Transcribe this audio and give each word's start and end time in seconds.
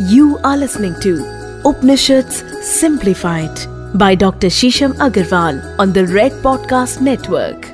You 0.00 0.36
are 0.44 0.58
listening 0.58 0.94
to 1.00 1.24
Upanishads 1.64 2.44
Simplified 2.62 3.58
by 3.94 4.14
Dr. 4.14 4.48
Shisham 4.48 4.92
Agarwal 4.98 5.78
on 5.78 5.94
the 5.94 6.06
Red 6.06 6.32
Podcast 6.42 7.00
Network. 7.00 7.64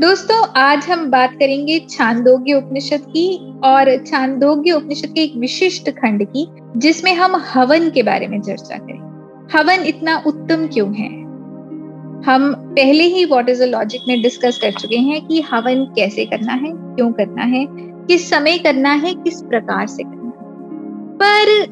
दोस्तों, 0.00 0.38
आज 0.56 0.88
हम 0.88 1.10
बात 1.10 1.32
करेंगे 1.32 1.78
छांदोग्य 1.90 2.54
उपनिषद 2.54 3.04
की 3.08 3.54
और 3.64 4.04
छांदोग्य 4.04 4.72
उपनिषद 4.72 5.14
के 5.14 5.20
एक 5.20 5.36
विशिष्ट 5.36 5.90
खंड 5.90 6.24
की, 6.24 6.46
जिसमें 6.76 7.14
हम 7.14 7.36
हवन 7.54 7.90
के 7.90 8.02
बारे 8.02 8.28
में 8.28 8.40
चर्चा 8.40 8.78
करें 8.78 9.48
हवन 9.56 9.86
इतना 9.86 10.22
उत्तम 10.26 10.66
क्यों 10.66 10.92
है 10.94 11.10
हम 12.26 12.52
पहले 12.58 13.04
ही 13.04 13.24
वॉट 13.24 13.48
इज़ 13.48 13.62
अ 13.62 13.66
लॉजिक 13.66 14.00
में 14.08 14.22
डिस्कस 14.22 14.58
कर 14.62 14.72
चुके 14.72 14.96
हैं 14.96 15.26
कि 15.26 15.40
हवन 15.40 15.84
कैसे 15.96 16.26
करना 16.26 16.52
है, 16.52 16.72
क्यों 16.74 17.12
करना 17.12 17.42
है, 17.42 17.66
किस 18.06 18.30
समय 18.30 18.58
करना 18.58 18.92
है, 18.92 19.14
किस 19.14 19.42
प्रकार 19.42 19.86
से 19.86 20.02
करना 20.02 20.12
है 20.12 20.17
पर 21.28 21.66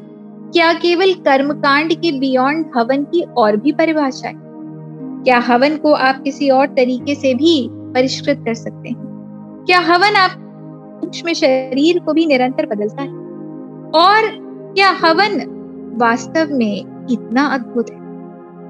क्या 0.53 0.73
केवल 0.73 1.13
कर्मकांड 1.13 1.93
के 1.93 2.19
बियॉन्ड 2.19 2.65
हवन 2.77 3.03
की 3.03 3.21
और 3.21 3.57
भी 3.57 3.71
परिभाषा 3.71 4.27
है 4.27 4.33
क्या 5.23 5.39
हवन 5.39 5.77
को 5.77 5.93
आप 5.93 6.21
किसी 6.23 6.49
और 6.49 6.67
तरीके 6.67 7.15
से 7.15 7.33
भी 7.33 7.69
परिष्कृत 7.71 8.41
कर 8.45 8.53
सकते 8.53 8.89
हैं? 8.89 8.97
क्या 9.67 9.79
हवन 9.79 10.15
आप 10.15 10.31
सूक्ष्म 11.03 11.33
शरीर 11.33 11.99
को 11.99 12.13
भी 12.13 12.25
निरंतर 12.25 12.65
बदलता 12.65 13.01
है? 13.01 13.09
और 13.89 14.21
क्या 14.73 14.89
हवन 14.89 15.41
वास्तव 16.01 16.47
में 16.51 17.07
इतना 17.11 17.45
अद्भुत 17.45 17.89
है? 17.89 17.97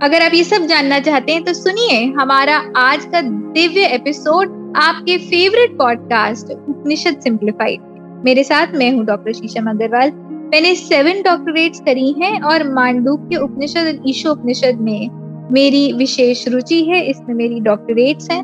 अगर 0.04 0.26
आप 0.26 0.34
ये 0.34 0.44
सब 0.44 0.62
जानना 0.62 1.00
चाहते 1.00 1.32
हैं 1.32 1.44
तो 1.44 1.54
सुनिए 1.54 2.06
हमारा 2.06 2.74
आज 2.78 3.06
का 3.06 3.22
दिव्य 3.22 3.86
एपिसोड 3.86 4.74
आपके 4.78 5.18
फेवरेट 5.18 5.78
पॉडकास्ट 5.78 6.52
उपनिषद 6.52 7.20
सिंप्लीफाइड 7.20 7.82
मेरे 8.26 8.44
साथ 8.44 8.68
मैं 8.76 8.92
हूँ 8.92 9.06
डॉक्टर 9.06 9.34
शीशम 9.34 9.70
अग्रवाल। 9.70 10.27
मैंने 10.48 10.74
सेवन 10.76 11.22
डॉक्टरेट्स 11.22 11.80
करी 11.80 12.12
हैं 12.20 12.40
और 12.42 12.64
मांडूक 12.74 13.28
के 13.30 13.36
उपनिषद 13.36 13.88
और 13.88 14.10
ईशो 14.10 14.32
उपनिषद 14.32 14.78
में 14.82 15.10
मेरी 15.52 15.92
विशेष 15.94 16.48
रुचि 16.48 16.84
है, 16.86 17.02
इसमें 17.06 17.34
मेरी 17.36 17.60
डॉक्टरेट्स 17.62 18.30
हैं। 18.32 18.44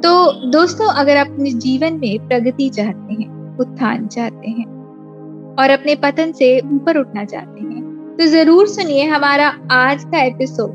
तो 0.00 0.50
दोस्तों, 0.50 0.88
अगर 0.94 1.16
आप 1.16 1.26
अपने 1.26 1.50
जीवन 1.52 1.98
में 2.00 2.28
प्रगति 2.28 2.68
चाहते 2.70 3.14
हैं, 3.14 3.56
उत्थान 3.58 4.06
चाहते 4.06 4.50
हैं 4.50 4.66
और 5.58 5.70
अपने 5.70 5.94
पतन 6.02 6.32
से 6.32 6.58
ऊपर 6.74 6.98
उठना 6.98 7.24
चाहते 7.24 7.60
हैं 7.60 8.16
तो 8.18 8.26
ज़रूर 8.28 8.66
सुनिए 8.68 9.04
हमारा 9.06 9.52
आज 9.72 10.04
का 10.04 10.22
एपिसोड 10.22 10.70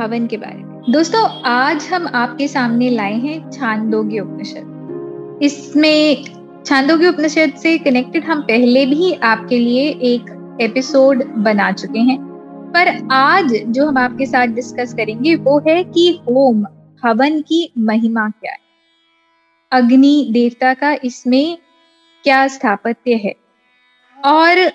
हवन 0.00 0.26
के 0.26 0.36
बारे 0.36 0.56
में। 0.56 0.92
दोस्तों, 0.92 1.28
आज 1.44 1.88
हम 1.92 2.06
आपके 2.14 2.48
सामने 2.48 2.90
लाए 2.90 3.14
हैं 3.18 3.50
छांदोग्य 3.50 4.20
उपनिषद। 4.20 5.38
इसमें 5.42 6.24
छांदोग्य 6.66 7.08
उपनिषद 7.08 7.52
से 7.56 7.78
कनेक्टेड 7.78 8.24
हम 8.24 8.42
पहले 8.42 8.86
भी 8.86 9.12
आपके 9.12 9.58
लिए 9.58 9.88
एक 9.88 10.56
एपिसोड 10.60 11.24
बना 11.24 11.72
चुके 11.72 11.98
हैं। 11.98 12.18
पर 12.74 13.12
आज 13.12 13.54
जो 13.66 13.86
हम 13.86 13.98
आपके 13.98 14.26
साथ 14.26 14.46
डिस्कस 14.46 14.94
करेंगे 14.94 15.34
वो 15.34 15.58
है 15.58 15.84
कि 15.84 16.20
होम, 16.22 16.66
हवन 17.04 17.40
की 17.40 17.72
महिमा 17.78 18.28
क्या 18.28 18.52
है? 18.52 18.58
अग्नि 19.72 20.28
देवता 20.30 20.74
का 20.74 20.96
इसमें 21.04 21.58
क्या 22.24 22.48
स्थापत्य 22.48 23.14
है? 23.14 23.34
और 24.24 24.70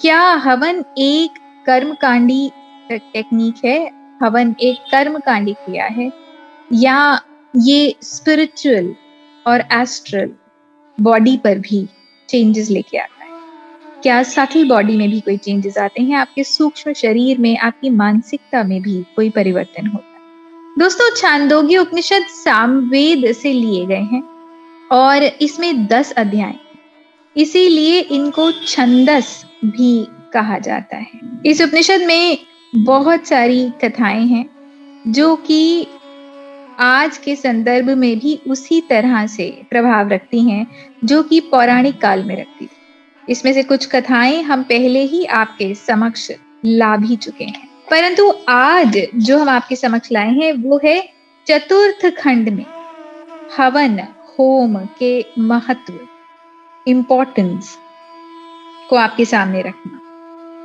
क्या 0.00 0.20
हवन 0.20 0.84
एक 0.98 1.30
कर्मकांडी 1.66 2.50
टेक्निक 2.92 3.54
है? 3.64 3.90
हवन 4.22 4.54
एक 4.60 4.76
कर्मकांडी 4.76 5.52
क्रिया 5.52 5.84
है? 5.84 6.12
या 6.72 7.20
ये 7.56 7.94
स्पिरिचुअल 8.02 8.94
और 9.46 9.60
एस्ट्रल 9.72 10.30
बॉडी 11.00 11.36
पर 11.36 11.58
भी 11.58 11.86
चेंजेस 12.28 12.70
लेके 12.70 12.98
आता 12.98 13.24
है। 13.24 13.30
क्या 14.02 14.22
सटल 14.22 14.68
बॉडी 14.68 14.96
में 14.96 15.10
भी 15.10 15.20
कोई 15.20 15.36
चेंजेस 15.36 15.78
आते 15.78 16.02
हैं? 16.02 16.16
आपके 16.16 16.44
सूक्ष्म 16.44 16.92
शरीर 16.92 17.38
में, 17.38 17.58
आपकी 17.58 17.90
मानसिकता 17.90 18.62
में 18.62 18.80
भी 18.82 19.04
कोई 19.16 19.30
परिवर्तन 19.30 19.86
होता 19.86 20.12
है। 20.12 20.18
दोस्तों, 20.78 21.10
छांदोग्य 21.16 21.78
उपनिषद 21.78 22.26
सामवेद 22.28 23.32
से 23.32 23.52
लिए 23.52 23.86
गए 23.86 24.02
हैं 24.02 24.22
और 24.92 25.22
इसमें 25.22 25.86
दस 25.86 26.12
अध्याय 26.12 26.54
इसीलिए 27.36 28.00
इनको 28.00 28.50
छंदस 28.50 29.44
भी 29.64 30.06
कहा 30.32 30.58
जाता 30.58 30.96
है। 30.96 31.20
इस 31.46 31.60
उपनिषद 31.62 32.00
में 32.00 32.38
बहुत 32.74 33.26
सारी 33.26 33.70
कथाएँ 33.84 34.26
हैं 34.26 34.44
जो 35.06 35.36
कि 35.36 35.86
आज 36.80 37.18
के 37.18 37.36
संदर्भ 37.36 37.90
में 37.90 38.18
भी 38.18 38.40
उसी 38.48 38.80
तरह 38.80 39.26
से 39.26 39.62
प्रभाव 39.70 40.08
रखती 40.08 40.50
हैं 40.50 40.66
जो 41.04 41.22
कि 41.22 41.40
पौराणिक 41.40 42.00
काल 42.00 42.24
में 42.24 42.36
रखती 42.40 42.66
थी। 42.66 42.70
इसमें 43.28 43.52
से 43.52 43.62
कुछ 43.62 43.86
कथाएँ 43.86 44.42
हम 44.42 44.62
पहले 44.62 45.02
ही 45.02 45.24
आपके 45.24 45.74
समक्ष 45.74 46.30
ला 46.66 46.96
भी 46.96 47.16
चुके 47.16 47.44
हैं। 47.44 47.68
परंतु 47.90 48.34
आज 48.48 48.98
जो 49.14 49.38
हम 49.38 49.48
आपके 49.48 49.76
समक्ष 49.76 50.12
लाए 50.12 50.30
हैं, 50.30 50.52
वो 50.52 50.80
है 50.84 51.08
चतुर्थ 51.46 52.14
खंड 52.18 52.48
में 52.48 52.66
हवन, 53.56 54.00
होम 54.00 54.88
के 54.98 55.26
महत्व 55.38 56.00
इम्पोर्टेंस 56.88 57.78
को 58.90 58.96
आपके 58.96 59.24
सामने 59.24 59.62
रखना। 59.62 60.00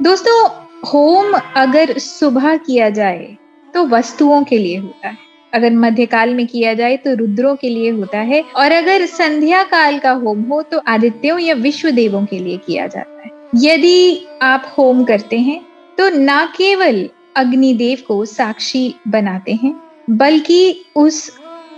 दोस्तों, 0.02 0.50
होम 0.90 1.40
अगर 1.56 1.98
सुबह 1.98 2.58
किया 2.58 2.90
जाए 2.90 3.38
तो 3.74 3.88
वस्तुओं 3.88 4.44
के 4.44 4.58
लिए 4.58 4.78
होता 4.78 5.08
है। 5.08 5.23
अगर 5.54 5.72
मध्यकाल 5.76 6.34
में 6.34 6.46
किया 6.48 6.74
जाए 6.74 6.98
तो 6.98 7.14
रुद्रों 7.16 7.56
के 7.56 7.70
लिए 7.70 7.90
होता 7.92 8.20
है 8.22 8.42
और 8.56 8.72
अगर 8.72 9.06
संध्या 9.06 9.64
काल 9.64 10.00
का 10.00 10.12
होम 10.14 10.42
हो 10.42 10.62
तो 10.62 10.82
आदित्यों 10.88 11.38
या 11.40 11.56
विश्व 11.56 11.90
देवों 11.92 12.24
के 12.26 12.40
लिए 12.40 12.58
किया 12.58 12.88
जाता 12.88 13.22
है। 13.22 13.32
यदि 13.64 14.26
आप 14.42 14.74
होम 14.78 15.04
करते 15.04 15.40
हैं 15.40 15.60
तो 15.98 16.10
न 16.10 16.46
केवल 16.58 17.08
अग्निदेव 17.38 18.04
को 18.08 18.24
साक्षी 18.26 18.94
बनाते 19.08 19.54
हैं, 19.54 19.76
बल्कि 20.10 20.86
उस 20.96 21.30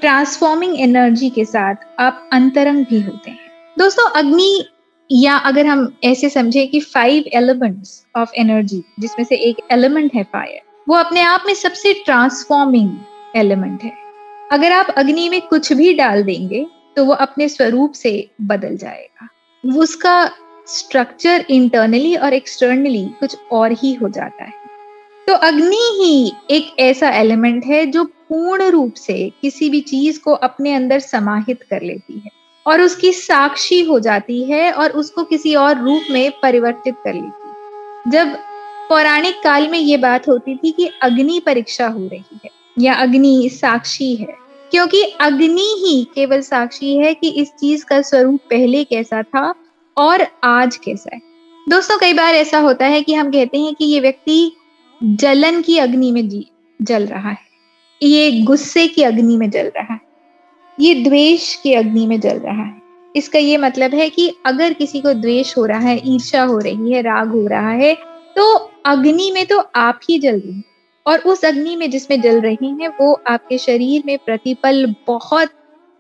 ट्रांसफॉर्मिंग 0.02 0.80
एनर्जी 0.80 1.30
के 1.30 1.46
साथ 1.46 1.75
आप 2.00 2.30
अंतरंग 2.34 2.85
भी 2.85 3.00
होते 3.02 3.31
हैं। 3.31 3.50
दोस्तों, 3.78 4.09
अग्नि 4.12 4.66
या 5.09 5.35
अगर 5.38 5.66
हम 5.66 5.91
ऐसे 6.03 6.30
समझे 6.30 6.66
कि 6.68 6.80
फाइव 6.80 7.24
एलिमेंट्स 7.34 8.06
ऑफ़ 8.16 8.31
एनर्जी 8.38 8.84
जिसमें 9.00 9.25
से 9.25 9.35
एक 9.50 9.58
एलिमेंट 9.72 10.16
है 10.16 10.24
फायर 10.24 10.62
वो 10.88 10.96
अपने 10.96 11.22
आप 11.24 11.44
में 11.47 11.53
सबसे 11.53 11.94
ट्रांसफॉर्मिंग 12.06 12.90
एलिमेंट 13.35 13.84
है। 13.84 13.91
अगर 14.51 14.72
आप 14.72 14.90
अग्नि 14.97 15.28
में 15.29 15.41
कुछ 15.41 15.72
भी 15.73 15.94
डाल 15.94 16.23
देंगे 16.23 16.66
तो 16.96 17.06
वो 17.06 17.13
अपने 17.16 17.47
स्वरूप 17.50 17.94
से 17.94 18.12
बदल 18.41 18.75
जाएगा। 18.78 19.28
उसका 19.63 20.31
स्ट्रक्चर 20.68 21.46
इंटरनली 21.50 22.16
और 22.16 22.34
एक्सटर्नली 22.34 23.06
कुछ 23.19 23.38
और 23.51 23.72
ही 23.73 23.94
हो 23.94 24.09
जाता 24.09 24.44
है। 24.44 24.53
तो 25.28 25.34
अग्नि 25.34 25.84
ही 25.94 26.31
एक 26.51 26.75
ऐसा 26.79 27.09
एलिमेंट 27.09 27.66
है 27.66 27.85
जो 27.85 28.03
पूर्ण 28.03 28.69
रूप 28.69 28.94
से 28.94 29.18
किसी 29.41 29.69
भी 29.69 29.81
चीज़ 29.81 30.19
को 30.19 30.34
अपने 30.34 30.73
अंदर 30.73 31.00
समाहित 31.00 31.63
कर 31.63 31.81
लेती 31.81 32.19
है 32.19 32.31
और 32.66 32.81
उसकी 32.81 33.12
साक्षी 33.13 33.81
हो 33.84 34.00
जाती 34.00 34.41
है 34.44 34.72
और 34.72 34.91
उसको 34.91 35.23
किसी 35.23 35.56
और 35.56 35.81
रूप 35.81 36.03
में 36.12 36.31
परिवर्तित 36.41 36.96
कर 37.03 37.13
लेती 37.13 37.47
है। 37.47 38.12
जब 38.12 38.35
पौराणिक 38.90 39.41
काल 39.44 39.67
में 39.67 39.79
ये 39.79 39.97
बात 39.97 40.28
होती 40.28 40.56
थी 40.56 40.72
कि 40.72 40.90
अग्नि 41.02 41.41
परीक्षा 41.46 41.88
हो 41.88 42.07
रही 42.07 42.40
है 42.46 42.50
या 42.80 42.94
अग्नि 42.94 43.50
साक्षी 43.53 44.16
है। 44.16 44.46
क्योंकि 44.72 45.02
अग्नि 45.02 45.75
ही 45.80 46.08
केवल 46.16 46.41
साक्षी 46.41 46.97
है 46.97 47.13
कि 47.13 47.30
इस 47.30 47.50
चीज़ 47.50 47.86
का 47.86 48.02
स्वरूप 48.02 48.40
पहले 48.50 48.84
कैसा 48.84 49.24
था 49.24 49.53
और 49.97 50.28
आज 50.44 50.78
कैसा 50.78 51.16
है। 51.16 51.22
दोस्तों, 51.69 51.97
कई 51.97 52.14
बार 52.14 52.35
ऐसा 52.35 52.59
होता 52.59 52.85
है 52.85 53.02
कि 53.02 53.14
हम 53.14 53.31
कहते 53.31 53.58
हैं 53.58 53.74
कि 53.74 53.85
ये 53.85 54.00
व्यक्ति 54.00 54.52
जलन 55.03 55.62
की 55.62 55.78
अग्नि 55.78 56.12
में 56.12 56.30
जी, 56.30 56.47
जल 56.81 57.06
रहा 57.06 57.30
है। 57.30 57.46
ये 58.03 58.41
गुस्से 58.41 58.88
की 58.88 59.03
अग्नि 59.03 59.38
में 59.38 59.50
जल 59.50 59.68
रहा 59.68 59.94
है। 59.94 60.00
ये 60.80 60.96
द्वेष 60.96 61.56
की 61.56 61.74
अग्नि 61.74 62.08
में 62.08 62.19
जल 62.19 62.38
रहा 62.38 62.64
है। 62.64 62.81
इसका 63.16 63.40
ये 63.40 63.58
मतलब 63.58 63.94
है 63.94 64.09
कि 64.09 64.34
अगर 64.46 64.74
किसी 64.74 65.02
को 65.02 65.14
द्वेष 65.14 65.58
हो 65.58 65.66
रहा 65.66 65.80
है 65.80 66.02
ईर्षा 66.06 66.44
हो 66.44 66.58
रही 66.58 66.91
है, 66.91 67.02
राग 67.02 67.29
हो 67.29 67.47
रहा 67.47 67.70
है 67.70 67.97
तो 68.35 68.72
अग्नि 68.85 69.32
में 69.34 69.46
तो 69.46 69.59
आप 69.76 69.99
ही 70.09 70.20
जल 70.20 70.40
रही 70.40 70.61
और 71.05 71.19
उस 71.19 71.46
अग्नि 71.46 71.75
में 71.75 71.90
जिसमें 71.90 72.22
जल 72.22 72.41
रही 72.41 72.69
हैं, 72.81 72.87
वो 72.87 73.22
आपके 73.28 73.57
शरीर 73.57 74.03
में 74.05 74.17
प्रतिपल 74.25 74.96
बहुत 75.07 75.49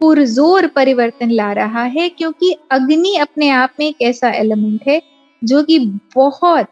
पुरजोर 0.01 0.67
परिवर्तन 0.67 1.31
ला 1.31 1.51
रहा 1.53 1.83
है, 1.83 2.09
क्योंकि 2.09 2.55
अग्नि 2.71 3.15
अपने 3.15 3.49
आप 3.49 3.69
में 3.79 3.87
एक 3.87 4.01
ऐसा 4.01 4.29
एलिमेंट 4.29 4.81
है, 4.87 5.01
जो 5.43 5.63
कि 5.63 5.79
बहुत 6.15 6.67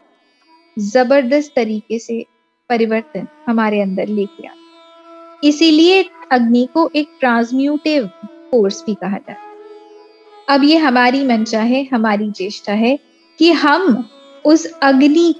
ज़बरदस्त 0.78 1.52
तरीके 1.56 1.98
से 1.98 2.24
परिवर्तन 2.70 3.26
हमारे 3.46 3.80
अंदर 3.80 4.06
लेके 4.06 4.46
आता 4.46 4.60
इसीलिए 5.42 6.04
अग्नि 6.32 6.68
को 6.74 6.90
एक 6.96 7.08
ट्रांसम्यूटिव 7.20 8.06
फोर्स 8.50 8.82
भी 8.86 8.94
कहा 8.94 9.18
जाता 9.18 9.32
है। 9.32 9.52
अब 10.48 10.64
ये 10.64 10.76
हमारी 10.76 11.24
मंशा 11.26 11.60
है, 11.60 11.88
हमारी 11.92 12.30
चेष्टा 12.30 12.72
है, 12.72 12.98
कि 13.38 13.52
हम 13.52 14.08
उस 14.44 14.66
अग्नि 14.82 15.34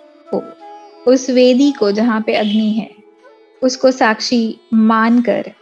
उस 1.06 1.28
वेदी 1.30 1.70
को 1.72 1.90
जहाँ 1.92 2.20
पे 2.20 2.34
अग्नि 2.34 2.70
है, 2.70 2.88
उसको 3.62 3.90
साक्षी 3.90 4.58
मानकर 4.74 5.52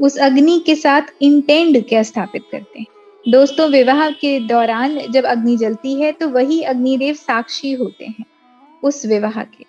उस 0.00 0.16
अग्नि 0.18 0.58
के 0.66 0.74
साथ 0.74 1.02
इंटेंड 1.22 1.82
क्या 1.88 2.02
स्थापित 2.02 2.42
करते 2.52 2.78
हैं? 2.78 2.86
दोस्तों, 3.26 3.68
विवाह 3.68 4.08
के 4.10 4.38
दौरान 4.40 4.98
जब 5.10 5.24
अग्नि 5.24 5.56
जलती 5.56 5.94
है 5.94 6.10
तो 6.12 6.28
वही 6.28 6.60
अग्निदेव 6.62 7.14
साक्षी 7.14 7.72
होते 7.72 8.04
हैं 8.04 8.24
उस 8.82 9.04
विवाह 9.06 9.42
के। 9.42 9.64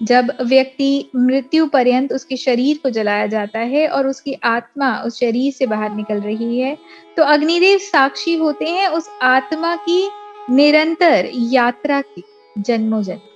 जब 0.00 0.32
व्यक्ति 0.42 1.10
मृत्यु 1.16 1.66
पर्यंत 1.66 2.12
उसके 2.12 2.36
शरीर 2.36 2.78
को 2.82 2.90
जलाया 2.90 3.26
जाता 3.26 3.58
है 3.58 3.86
और 3.88 4.06
उसकी 4.06 4.34
आत्मा 4.44 4.92
उस 5.06 5.18
शरीर 5.20 5.52
से 5.52 5.66
बाहर 5.66 5.94
निकल 5.96 6.20
रही 6.20 6.58
है 6.58 6.76
तो 7.16 7.22
अग्निदेव 7.24 7.78
साक्षी 7.82 8.36
होते 8.36 8.64
हैं 8.66 8.88
उस 8.88 9.08
आत्मा 9.22 9.74
की 9.78 10.08
निरंतर 10.50 11.30
यात्रा 11.34 12.00
की 12.00 12.22
जन्मों 12.58 13.02
जन्म। 13.02 13.29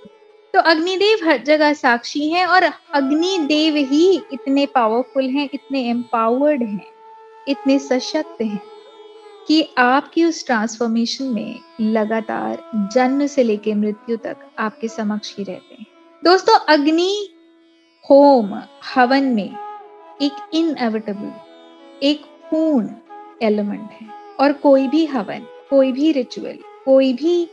तो 0.55 0.61
अग्निदेव 0.61 1.19
हर 1.23 1.37
जगह 1.37 1.73
साक्षी 1.73 2.29
हैं 2.29 2.45
और 2.45 2.63
अग्निदेव 2.93 3.75
ही 3.75 4.21
इतने 4.33 4.65
पावरफुल 4.65 5.25
हैं, 5.29 5.49
इतने 5.53 5.79
एम्पावर्ड 5.89 6.63
हैं, 6.63 6.85
इतने 7.47 7.79
सशक्त 7.79 8.41
हैं 8.41 8.61
कि 9.47 9.69
आपकी 9.77 10.23
उस 10.25 10.45
ट्रांसफॉर्मेशन 10.45 11.25
में 11.25 11.59
लगातार 11.81 12.89
जन्म 12.93 13.25
से 13.27 13.43
लेकर 13.43 13.75
मृत्यु 13.75 14.17
तक 14.17 14.37
आपके 14.59 14.87
समक्ष 14.87 15.35
ही 15.37 15.43
रहते 15.43 15.75
हैं। 15.75 15.85
दोस्तों, 16.23 16.57
अग्नि 16.59 17.29
होम 18.09 18.59
हवन 18.95 19.23
में 19.23 19.55
एक 20.21 20.49
इनएविटेबल 20.53 21.33
एक 22.03 22.21
पूर्ण 22.51 22.89
एलिमेंट 23.41 23.89
है 23.91 24.07
और 24.39 24.53
कोई 24.53 24.87
भी 24.87 25.05
हवन, 25.05 25.45
कोई 25.69 25.91
भी 25.91 26.11
रिचुअल 26.11 26.57
कोई 26.85 27.13
भी 27.13 27.47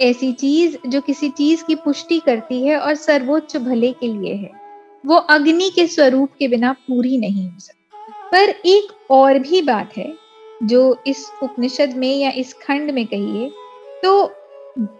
ऐसी 0.00 0.32
चीज़ 0.32 0.76
जो 0.86 1.00
किसी 1.00 1.28
चीज़ 1.30 1.64
की 1.64 1.74
पुष्टि 1.74 2.18
करती 2.18 2.62
है 2.62 2.78
और 2.78 2.94
सर्वोच्च 2.94 3.56
भले 3.56 3.92
के 3.92 4.06
लिए 4.08 4.34
है। 4.34 4.50
वो 5.04 5.16
अग्नि 5.16 5.70
के 5.70 5.86
स्वरूप 5.86 6.30
के 6.38 6.48
बिना 6.48 6.72
पूरी 6.88 7.16
नहीं 7.18 7.46
हो 7.46 7.58
सकती। 7.58 8.12
पर 8.32 8.54
एक 8.66 8.92
और 9.10 9.38
भी 9.38 9.60
बात 9.62 9.96
है, 9.96 10.12
जो 10.62 10.96
इस 11.06 11.26
उपनिषद 11.42 11.94
में 11.96 12.16
या 12.16 12.30
इस 12.30 12.52
खंड 12.62 12.90
में 12.90 13.06
कहिए 13.06 13.50
तो 14.02 14.32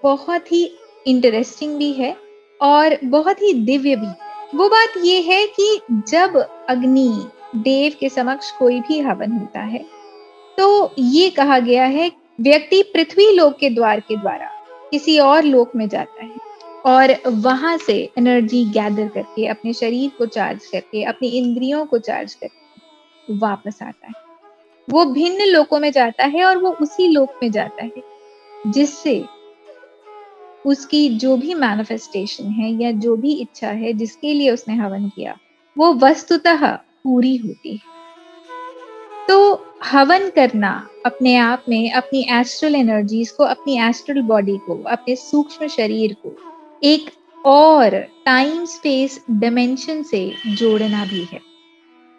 बहुत 0.02 0.52
ही 0.52 0.64
इंटरेस्टिंग 1.06 1.76
भी 1.78 1.92
है 1.92 2.16
और 2.60 2.96
बहुत 3.04 3.42
ही 3.42 3.52
दिव्य 3.54 3.96
भी 3.96 4.06
वो 4.54 4.68
बात 4.68 4.92
ये 5.04 5.20
है 5.20 5.46
कि 5.50 5.78
जब 6.08 6.36
अग्नि 6.68 7.08
देव 7.56 7.96
के 8.00 8.08
समक्ष 8.08 8.50
कोई 8.50 8.80
भी 8.80 8.98
हवन 8.98 9.32
होता 9.32 9.60
है 9.60 9.84
तो 10.58 10.94
ये 10.98 11.28
कहा 11.30 11.58
गया 11.58 11.84
है, 11.84 12.10
व्यक्ति 12.40 12.82
पृथ्वी 12.94 13.30
लोक 13.32 13.56
के 13.58 13.70
द्वार 13.70 14.00
के 14.00 14.16
द्वारा 14.16 14.50
किसी 14.94 15.18
और 15.18 15.44
लोक 15.44 15.76
में 15.76 15.88
जाता 15.88 16.24
है 16.24 16.36
और 16.86 17.16
वहाँ 17.26 17.78
से 17.78 18.12
एनर्जी 18.18 18.64
गैदर 18.64 19.08
करके, 19.08 19.46
अपने 19.46 19.72
शरीर 19.72 20.10
को 20.18 20.26
चार्ज 20.26 20.66
करके, 20.66 21.04
अपनी 21.04 21.28
इंद्रियों 21.28 21.86
को 21.86 21.98
चार्ज 21.98 22.34
करके 22.34 23.36
वापस 23.38 23.78
आता 23.82 24.06
है। 24.06 24.12
वो 24.90 25.04
भिन्न 25.04 25.44
लोकों 25.44 25.80
में 25.80 25.92
जाता 25.92 26.24
है 26.24 26.44
और 26.44 26.58
वो 26.58 26.70
उसी 26.72 27.08
लोक 27.08 27.28
में 27.42 27.50
जाता 27.50 27.84
है, 27.84 27.92
जिससे 28.66 29.24
उसकी 30.66 31.08
जो 31.08 31.36
भी 31.36 31.54
मैनिफेस्टेशन 31.54 32.44
है 32.44 32.82
या 32.82 32.90
जो 32.90 33.16
भी 33.16 33.32
इच्छा 33.32 33.68
है, 33.68 33.92
जिसके 33.92 34.32
लिए 34.34 34.50
उसने 34.50 34.74
हवन 34.74 35.08
किया, 35.08 35.38
वो 35.78 35.94
वस्तुतः 35.94 36.66
पूरी 36.76 37.36
होती 37.36 37.72
है। 37.72 37.94
तो 39.28 39.54
हवन 39.84 40.28
करना 40.30 40.70
अपने 41.06 41.34
आप 41.36 41.64
में 41.68 41.92
अपनी 41.92 42.20
एस्ट्रल 42.32 42.74
एनर्जीज 42.74 43.30
को, 43.30 43.44
अपनी 43.44 43.78
एस्ट्रल 43.80 44.20
बॉडी 44.22 44.56
को, 44.56 44.76
अपने 44.82 45.16
सूक्ष्म 45.16 45.66
शरीर 45.68 46.14
को 46.22 46.32
एक 46.82 47.10
और 47.46 47.96
टाइम 48.26 48.64
स्पेस 48.64 49.18
डिमेंशन 49.30 50.02
से 50.02 50.32
जोड़ना 50.48 51.04
भी 51.04 51.24
है। 51.32 51.40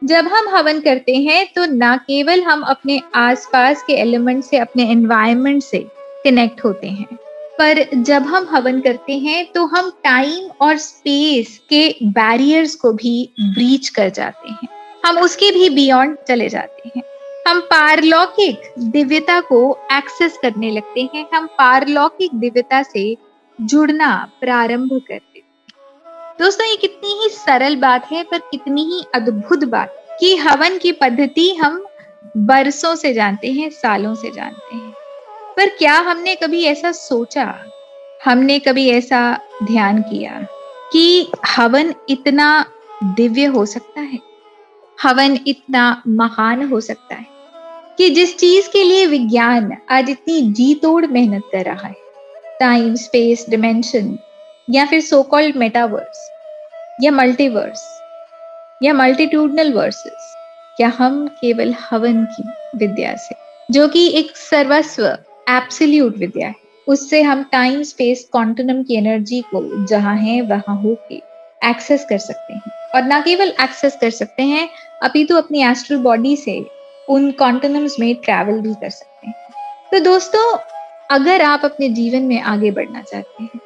जब 0.02 0.28
हम 0.28 0.50
हवन 0.50 0.80
करते 0.80 1.16
हैं 1.16 1.46
तो 1.56 1.66
ना 1.68 1.96
केवल 1.98 2.44
हम 2.44 2.62
अपने 2.64 3.02
आसपास 3.16 3.84
के 3.84 3.94
एलिमेंट 3.94 4.44
से, 4.44 4.58
अपने 4.58 4.90
एनवायरमेंट 4.92 5.64
से 5.64 5.80
कनेक्ट 6.26 6.64
होते 6.66 6.88
हैं, 6.88 7.08
पर 7.60 7.84
जब 7.96 8.24
हम 8.26 8.48
हवन 8.52 8.80
करते 8.82 9.18
हैं 9.18 9.46
तो 9.52 9.66
हम 9.66 9.90
टाइम 10.04 10.50
और 10.62 10.78
स्पेस 10.78 11.60
के 11.70 11.88
बैरियर्स 12.04 12.76
को 12.76 12.94
भी 12.94 13.18
ब्रीच 13.40 13.90
कर 13.90 14.10
जाते 14.12 14.52
हैं। 14.52 14.70
हम 15.06 15.18
उसके 15.18 15.52
भी 15.52 15.70
बियॉन्ड 15.72 16.18
चले 16.28 16.50
जाते 16.50 16.90
हैं। 16.90 17.04
हम 17.46 17.60
पारलौकिक 17.62 18.74
दिव्यता 18.80 19.40
को 19.42 19.58
एक्सेस 19.92 20.38
करने 20.42 20.72
लगते 20.72 21.10
हैं। 21.16 21.26
हम 21.34 21.48
पारलौकिक 21.58 22.34
दिव्यता 22.36 22.82
से 22.84 23.16
जुड़ना 23.60 24.10
प्रारंभ 24.42 25.02
करते 25.08 25.36
दोस्तों, 26.40 26.66
ये 26.68 26.76
कितनी 26.76 27.10
ही 27.22 27.30
सरल 27.30 27.76
बात 27.76 28.12
है, 28.12 28.24
पर 28.24 28.38
कितनी 28.52 28.84
ही 28.86 29.04
अद्भुत 29.16 29.64
बात 29.64 30.18
कि 30.20 30.36
हवन 30.38 30.78
की 30.78 30.92
पद्धति 30.92 31.50
हम 31.56 31.86
बरसों 32.38 32.96
से 32.96 33.14
जानते 33.14 33.52
हैं, 33.52 33.70
सालों 33.70 34.14
से 34.16 34.32
जानते 34.32 34.76
हैं। 34.76 34.94
पर 35.58 35.70
क्या 35.70 35.94
हमने 36.00 36.36
कभी 36.36 36.64
ऐसा 36.64 36.92
सोचा, 36.92 37.56
हमने 38.26 38.58
कभी 38.60 38.90
ऐसा 38.90 39.22
ध्यान 39.64 40.02
किया 40.02 40.42
कि 40.92 41.32
हवन 41.48 41.94
इतना 42.10 42.66
दिव्य 43.04 43.46
हो 43.46 43.66
सकता 43.66 44.02
है, 44.02 44.20
हवन 44.98 45.40
इतना 45.48 46.02
महान 46.08 46.68
हो 46.70 46.82
सकता 46.82 47.16
है? 47.16 47.35
कि 47.98 48.10
जिस 48.10 48.38
चीज़ 48.38 48.70
के 48.70 48.84
लिए 48.84 49.06
विज्ञान 49.06 49.78
आज 49.90 50.10
इतनी 50.10 50.42
जी 50.42 50.74
तोड़ 50.76 51.06
मेहनत 51.06 51.44
कर 51.52 51.66
रहा 51.66 51.88
है 51.88 51.96
टाइम 52.60 52.96
स्पेस 52.96 53.46
डिमेंशन 53.50 54.18
या 54.70 54.86
फिर 54.86 55.02
सो 55.02 55.24
कॉल्ड 55.24 55.56
मेटावर्स 55.56 56.30
या 57.04 57.12
मल्टीवर्स 57.12 58.02
या 58.84 58.94
मल्टीट्यूडनल 58.94 59.74
वर्सेस 59.74 60.36
या 60.82 60.92
हम 60.98 61.28
केवल 61.28 61.74
हवन 61.80 62.26
की 62.26 62.44
विद्या 62.78 63.16
से, 63.16 63.36
जो 63.72 63.88
कि 63.88 64.08
एक 64.10 64.38
सर्वस्व 64.38 65.06
एब्सोल्यूट 65.50 66.18
विद्या 66.18 66.48
है, 66.48 66.56
उससे 66.88 67.22
हम 67.22 67.44
टाइम 67.44 67.84
स्पेस 67.84 68.30
क्वांटम 68.32 68.84
की 68.84 68.96
एनर्जी 68.96 69.42
को 69.42 69.86
जहाँ 69.86 70.18
है, 70.18 70.42
वहाँ 70.42 70.82
होके 70.82 71.22
एक्सेस 71.70 72.06
कर 72.10 72.18
सकते 72.18 72.54
हैं। 72.54 72.72
और 72.96 73.04
ना 73.04 73.20
केवल 73.20 73.54
एक्सेस 73.62 73.98
कर 74.02 74.10
सकते 74.10 74.44
हैं, 74.44 74.70
अभी 75.04 75.26
तो 75.26 75.38
अपनी 75.38 75.64
एस्ट्रल 75.64 75.98
बॉडी 75.98 76.36
से 76.36 76.66
उन 77.08 77.30
कॉन्टिनम्स 77.34 78.00
में 78.00 78.14
ट्रैवल 78.16 78.60
भी 78.62 78.74
कर 78.74 78.90
सकते 78.90 79.28
हैं। 79.28 79.36
तो 79.92 80.00
दोस्तों, 80.02 80.58
अगर 81.12 81.42
आप 81.42 81.66
अपने 81.66 81.90
जीवन 81.92 82.24
में 82.24 82.40
आगे 82.42 82.72
बढ़ना 82.72 83.02
चाहते 83.02 83.44
हैं 83.44 83.60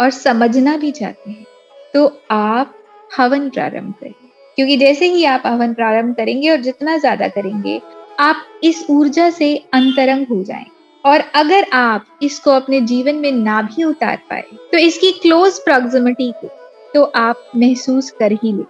और 0.00 0.10
समझना 0.12 0.76
भी 0.76 0.90
चाहते 0.92 1.30
हैं 1.30 1.46
तो 1.94 2.06
आप 2.32 2.74
हवन 3.10 3.48
प्रारंभ 3.50 3.94
करें। 4.00 4.12
क्योंकि 4.58 4.76
जैसे 4.76 5.06
ही 5.06 5.24
आप 5.26 5.42
हवन 5.46 5.74
प्रारंभ 5.74 6.14
करेंगे 6.16 6.50
और 6.50 6.60
जितना 6.60 6.96
ज़्यादा 6.98 7.28
करेंगे, 7.28 7.80
आप 8.20 8.60
इस 8.64 8.84
ऊर्जा 8.90 9.28
से 9.30 9.56
अंतरंग 9.74 10.26
हो 10.26 10.42
जाएँ। 10.44 10.66
और 11.04 11.20
अगर 11.34 11.66
आप 11.74 12.18
इसको 12.22 12.50
अपने 12.50 12.80
जीवन 12.82 13.14
में 13.14 13.30
ना 13.32 13.60
भी 13.64 13.84
उतार 13.84 14.18
पाए 14.30 14.42
तो 14.72 14.78
इसकी 14.78 15.10
क्लोज 15.12 15.58
प्रॉक्सिमिटी 15.60 16.30
को 16.34 16.48
तो 16.94 17.02
आप 17.16 17.50
महसूस 17.56 18.10
कर 18.10 18.32
ही 18.34 18.52
लें। 18.52 18.64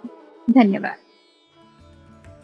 धन्यवाद। 0.48 0.96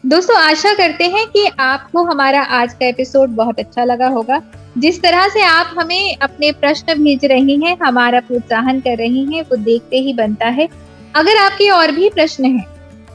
दोस्तों, 0.03 0.35
आशा 0.35 0.73
करते 0.73 1.05
हैं 1.05 1.25
कि 1.27 1.45
आपको 1.59 2.03
हमारा 2.03 2.41
आज 2.51 2.73
का 2.73 2.85
एपिसोड 2.85 3.29
बहुत 3.29 3.59
अच्छा 3.59 3.83
लगा 3.83 4.07
होगा। 4.07 4.41
जिस 4.77 5.01
तरह 5.01 5.27
से 5.27 5.41
आप 5.41 5.73
हमें 5.77 6.17
अपने 6.17 6.51
प्रश्न 6.51 6.93
भेज 6.93 7.25
रही 7.25 7.59
हैं, 7.61 7.77
हमारा 7.83 8.19
प्रोत्साहन 8.19 8.79
कर 8.79 8.97
रही 8.97 9.23
हैं, 9.25 9.41
वो 9.41 9.55
देखते 9.57 9.97
ही 9.97 10.13
बनता 10.13 10.47
है। 10.47 10.67
अगर 11.15 11.37
आपके 11.37 11.69
और 11.69 11.91
भी 11.91 12.09
प्रश्न 12.09 12.45
हैं, 12.45 12.65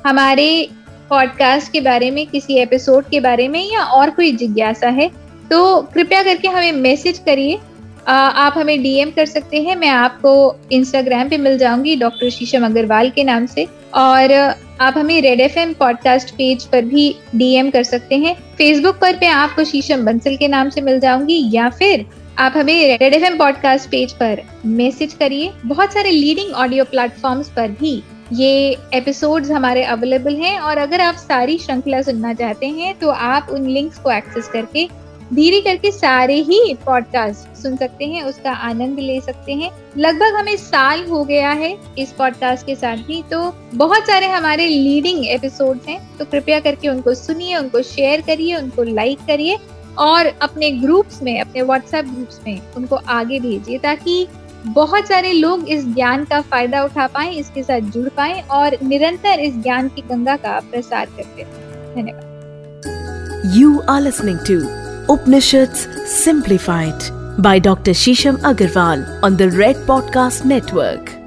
हमारे 0.07 0.69
पॉडकास्ट 1.11 1.73
के 1.73 1.81
बारे 1.81 2.11
में, 2.11 2.27
किसी 2.27 2.59
एपिसोड 2.59 3.09
के 3.09 3.21
बारे 3.21 3.49
में 3.49 3.63
या 3.73 3.83
और 3.83 4.11
कोई 4.11 4.33
जिज्ञासा 4.33 4.89
है 4.91 5.09
तो 5.51 5.81
कृपया 5.95 6.23
करके 6.23 6.49
हमें 6.49 6.73
मैसेज 6.73 7.19
करिए। 7.19 7.59
आप 8.07 8.55
हमें 8.57 8.83
डीएम 8.83 9.11
कर 9.11 9.27
सकते 9.27 9.63
हैं। 9.63 9.77
मैं 9.77 9.89
आपको 9.89 10.35
इंस्टाग्राम 10.73 11.29
पे 11.29 11.39
मिल 11.39 11.59
जाऊँगी, 11.59 11.97
डॉक्टर 11.97 12.31
शीशम 12.31 12.65
अग्रवाल 12.67 13.11
के 13.11 13.25
नाम 13.25 13.47
से। 13.47 13.67
और 13.95 14.33
आप 14.81 14.95
हमें 14.97 15.21
Red 15.23 15.41
F 15.41 15.59
M 15.59 15.73
podcast 15.73 16.31
page 16.31 16.65
पर 16.65 16.85
भी 16.85 17.15
डीएम 17.35 17.71
कर 17.71 17.83
सकते 17.83 18.17
हैं। 18.17 18.35
फेसबुक 18.59 18.99
पर 19.01 19.17
मैं 19.17 19.29
आपको 19.29 19.65
शीशम 19.65 20.05
बंसल 20.07 20.37
के 20.37 20.49
नाम 20.49 20.71
से 20.71 20.81
मिल 20.81 21.01
जाऊँगी, 21.01 21.43
या 21.55 21.69
फिर 21.69 22.05
आप 22.39 22.53
हमें 22.57 22.99
Red 22.99 23.15
F 23.15 23.25
M 23.25 23.39
podcast 23.39 23.89
page 23.91 24.13
पर 24.13 24.43
मैसेज 24.67 25.13
करिए। 25.13 25.53
बहुत 25.67 25.93
सारे 25.93 26.11
लीडिंग 26.11 26.53
ऑडियो 26.55 26.85
प्लेटफॉर्म्स 26.85 27.49
पर 27.49 27.71
भी 27.71 28.03
ये 28.33 28.77
एपिसोड्स 28.95 29.51
हमारे 29.51 29.83
अवेलेबल 29.85 30.37
हैं। 30.37 30.59
और 30.59 30.79
अगर 30.79 31.01
आप 31.01 31.15
सारी 31.19 31.57
श्रृंखला 31.59 32.01
सुनना 32.03 32.33
चाहते 32.35 32.67
हैं 32.69 32.95
तो 32.99 33.11
आप 33.11 33.49
उन 33.51 33.67
लिंक्स 33.67 33.99
को 33.99 34.11
एक्सेस 34.11 34.49
करके 34.49 34.89
धीरे 35.35 35.61
करके 35.61 35.91
सारे 35.93 36.35
ही 36.41 36.75
पॉडकास्ट 36.85 37.57
सुन 37.63 37.77
सकते 37.77 38.05
हैं, 38.05 38.23
उसका 38.23 38.51
आनंद 38.53 38.99
ले 38.99 39.21
सकते 39.21 39.53
हैं। 39.53 39.71
लगभग 39.99 40.37
हमें 40.37 40.57
साल 40.57 41.05
हो 41.07 41.23
गया 41.25 41.51
है 41.53 41.77
इस 41.99 42.13
पॉडकास्ट 42.13 42.67
के 42.67 42.75
साथ 42.75 42.97
भी 42.97 43.23
तो 43.31 43.41
बहुत 43.75 44.07
सारे 44.07 44.27
हमारे 44.27 44.67
लीडिंग 44.67 45.27
एपिसोड 45.27 45.81
हैं 45.89 45.99
तो 46.19 46.25
कृपया 46.25 46.61
करके 46.61 46.89
उनको 46.89 47.15
सुनिए, 47.15 47.57
उनको 47.57 47.83
शेयर 47.83 48.21
करिए, 48.21 48.57
उनको 48.57 48.83
लाइक 48.83 49.27
करिए, 49.27 49.59
और 49.99 50.27
अपने 50.43 50.71
ग्रुप्स 50.71 51.23
में, 51.23 51.41
अपने 51.41 51.63
व्हाट्सएप 51.63 52.05
ग्रुप्स 52.05 52.41
में 52.47 52.61
उनको 52.77 52.97
आगे 52.97 53.41
भेजिए, 53.41 53.79
ताकि 53.79 54.27
बहुत 54.67 55.09
सारे 55.09 55.33
लोग 55.33 55.69
इस 55.69 55.85
ज्ञान 55.87 56.25
का 56.25 56.41
फ़ायदा 56.41 56.83
उठा 56.85 57.07
पाए, 57.07 57.31
इसके 57.31 57.63
साथ 57.63 57.81
जुड़ 57.91 58.09
पाए, 58.09 58.41
और 58.51 58.77
निरंतर 58.83 59.41
इस 59.41 59.55
ज्ञान 59.57 59.89
की 59.89 60.03
गंगा 60.03 60.37
का 60.37 60.59
प्रसार 60.71 61.07
करते 61.17 61.45
धन्यवाद। 61.95 63.53
You 63.57 63.79
are 63.81 64.01
listening 64.03 64.39
to 64.49 64.86
Upanishads 65.09 65.87
Simplified 66.05 67.01
by 67.39 67.61
Dr. 67.61 67.93
Shisham 67.93 68.39
Agarwal 68.39 69.23
on 69.23 69.37
the 69.37 69.51
Red 69.51 69.77
Podcast 69.87 70.45
Network. 70.45 71.26